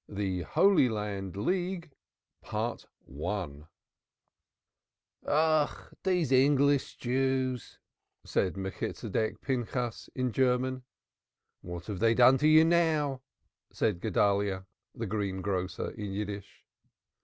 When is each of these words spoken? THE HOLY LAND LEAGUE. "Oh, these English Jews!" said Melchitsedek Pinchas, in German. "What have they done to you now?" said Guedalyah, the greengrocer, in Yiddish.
THE 0.09 0.41
HOLY 0.41 0.89
LAND 0.89 1.37
LEAGUE. 1.37 1.91
"Oh, 2.51 3.59
these 6.01 6.31
English 6.31 6.95
Jews!" 6.95 7.77
said 8.23 8.55
Melchitsedek 8.55 9.41
Pinchas, 9.41 10.09
in 10.15 10.31
German. 10.31 10.81
"What 11.61 11.85
have 11.85 11.99
they 11.99 12.15
done 12.15 12.39
to 12.39 12.47
you 12.47 12.65
now?" 12.65 13.21
said 13.71 14.01
Guedalyah, 14.01 14.65
the 14.95 15.05
greengrocer, 15.05 15.91
in 15.91 16.11
Yiddish. 16.13 16.65